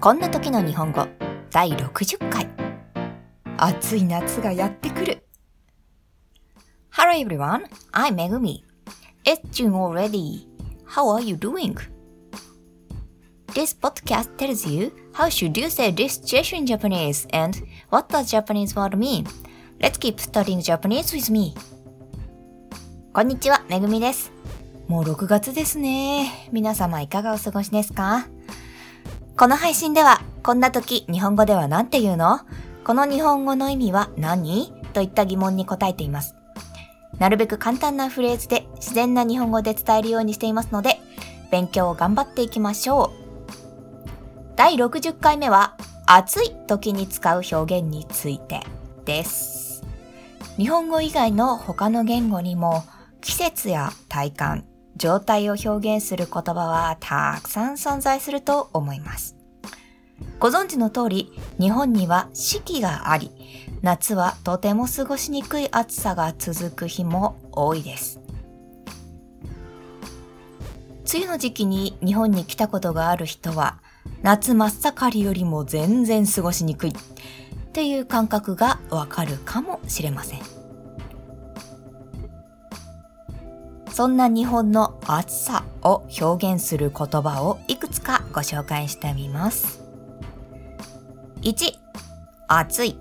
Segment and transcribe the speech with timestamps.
[0.00, 1.08] こんな時の日本語
[1.50, 2.48] 第60回
[3.56, 5.24] 暑い夏がやってくる
[6.92, 8.62] Hello everyone, I'm Megumi.
[9.24, 10.46] It's June already.
[10.86, 11.76] How are you doing?
[13.54, 17.60] This podcast tells you how should you say this situation in Japanese and
[17.90, 19.26] what does Japanese word mean.
[19.80, 21.56] Let's keep studying Japanese with me.
[23.12, 24.30] こんにちは、めぐみです。
[24.86, 26.48] もう6月ですね。
[26.52, 28.28] 皆様いかがお過ごしですか
[29.38, 32.40] この配信では、こんな時日本語では何て言うの？
[32.82, 34.72] この日本語の意味は何？
[34.92, 36.34] といった疑問に答えています。
[37.20, 40.98] なるべく簡単なフレーズで自然な日本語で伝えるようにしていますので、
[41.52, 44.56] 勉強を頑張っていきましょう。
[44.56, 45.76] 第60回目は、
[46.08, 48.62] 暑い時に使う表現について
[49.04, 49.84] です。
[50.56, 52.82] 日本語以外の他の言語にも
[53.20, 54.64] 季節や体感、
[54.98, 59.36] 状態を表現する言葉はたくさん存在すると思います。
[60.40, 63.30] ご存知の通り、日本には四季があり、
[63.82, 68.20] 夏はとても過ごしにくい暑さが続く日も多いです。
[71.10, 73.78] 梅雨の時期に日本に来たことがある人は、
[74.22, 76.92] 夏真っ盛りよりも全然過ごしにくいっ
[77.72, 80.57] ていう感覚がわかるかもしれません。
[83.98, 89.82] そんな日本の暑さを表現する言葉をいくつかご紹介してみます。
[91.42, 91.72] 1、
[92.46, 92.96] 暑い。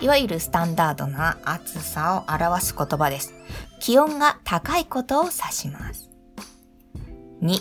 [0.00, 3.34] いわゆるスタンダードな暑さを表す言葉です。
[3.80, 6.10] 気温が高いことを指します。
[7.42, 7.60] 2、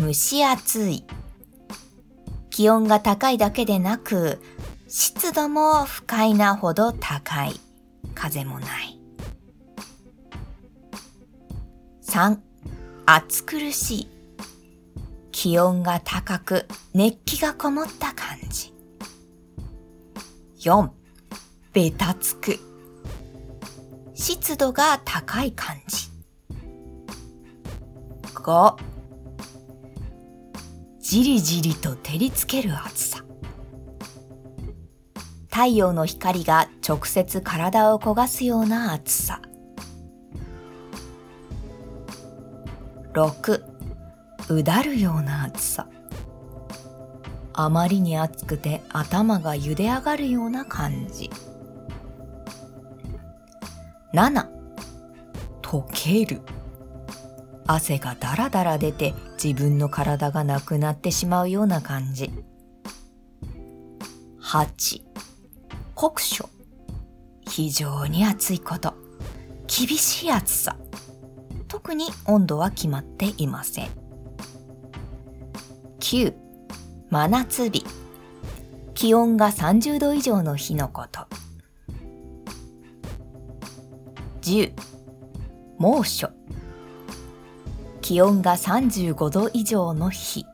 [0.00, 1.04] 蒸し暑い。
[2.48, 4.40] 気温が高いだけでなく、
[4.88, 7.60] 湿度も不快なほど高い。
[8.14, 9.03] 風もない。
[12.14, 12.38] 3、
[13.06, 14.08] 暑苦しい。
[15.32, 18.72] 気温が高く熱気がこもった感じ。
[20.60, 20.90] 4、
[21.72, 22.56] べたつく。
[24.14, 26.08] 湿度が高い感じ。
[28.32, 28.76] 5、
[31.00, 33.24] じりじりと照りつける暑さ。
[35.50, 39.42] 太陽の光が直接体を焦がすような暑さ。
[43.14, 43.62] 6
[44.50, 45.86] うだるような暑さ。
[47.52, 51.30] あまりに暑くて頭が茹で上がるような感じ。
[54.12, 54.48] 7
[55.62, 56.40] 溶ける。
[57.68, 62.32] 汗がだらだら出て自分の体がなくなってしまうような感じ。
[64.42, 65.02] 8
[65.94, 66.48] 酷暑。
[67.48, 68.94] 非常に暑いこと。
[69.68, 70.76] 厳しい暑さ。
[71.84, 73.88] 特に温度は決まっていません。
[76.00, 76.34] 9、
[77.10, 77.84] 真夏日。
[78.94, 81.26] 気温が30度以上の日のこと。
[84.40, 84.72] 10、
[85.76, 86.30] 猛暑。
[88.00, 90.46] 気温が35度以上の日。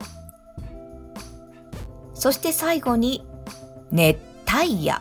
[2.13, 3.25] そして最後に、
[3.93, 4.19] 熱
[4.53, 5.01] 帯夜。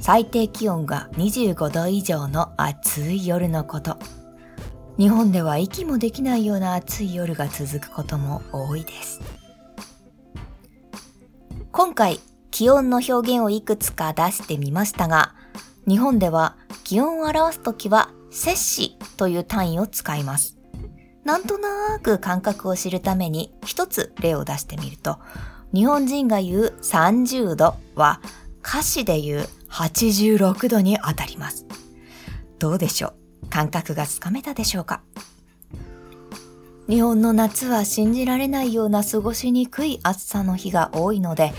[0.00, 3.96] 最低気温が25度以上の暑い夜のこと。
[5.02, 9.20] 日本では息もできないような暑い夜が続くことも多いです。
[11.72, 12.20] 今回、
[12.52, 15.34] 気温の表現をいくつか出してみましたが、
[15.88, 16.54] 日本では
[16.84, 20.56] 気温を表すときは摂氏という単位を使います。
[21.24, 25.18] なんとなく感覚を知るために一つ例を出してみると、
[25.74, 28.20] 日本人が言う30度は
[28.64, 31.66] 歌詞で言う86度にあたります。
[32.60, 33.21] どうでしょう？
[33.52, 35.02] 感覚がつかめたでしょうか？
[36.88, 41.52] 日本の夏は信じられないような過ごしにくい暑さの日が多いので、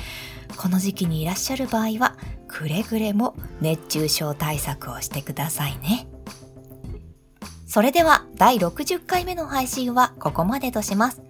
[0.58, 2.18] この時期にいらっしゃる場合は、
[2.48, 6.08] くれぐれも熱中症対策をしてくださいね。
[7.68, 11.22] それでは第60回目の配信はここまでとします。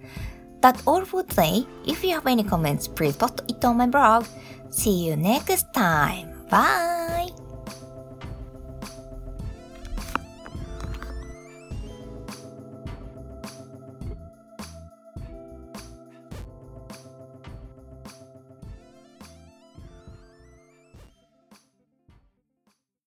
[0.62, 1.66] That's all for today.
[1.84, 4.24] If you have any comments, please post it on my blog.
[4.70, 6.32] See you next time.
[6.48, 7.43] Bye!